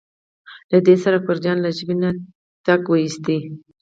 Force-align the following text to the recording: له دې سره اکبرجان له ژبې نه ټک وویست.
له 0.71 0.77
دې 0.85 0.95
سره 1.03 1.15
اکبرجان 1.17 1.57
له 1.61 1.69
ژبې 1.77 1.95
نه 2.01 2.09
ټک 2.65 2.81
وویست. 2.87 3.25